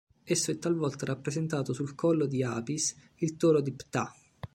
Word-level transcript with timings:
Esso 0.23 0.49
è 0.49 0.57
talvolta 0.57 1.05
rappresentato 1.05 1.73
sul 1.73 1.93
collo 1.93 2.25
di 2.25 2.41
Apis, 2.43 2.95
il 3.17 3.37
toro 3.37 3.61
di 3.61 3.71
Ptah. 3.71 4.11